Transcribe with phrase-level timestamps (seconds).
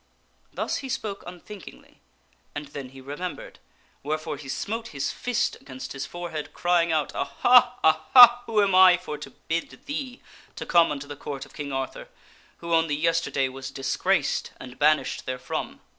[0.51, 1.99] Thus he spoke unthinkingly;
[2.55, 3.59] and then he remembered.
[4.01, 7.75] Wherefore he smote his fist against his forehead, crying out," Aha!
[7.83, 8.41] aha!
[8.47, 10.19] who am I for to bid thee
[10.55, 12.07] to come unto the Court of King Arthur,
[12.57, 15.81] who only yesterday was disgraced and banished therefrom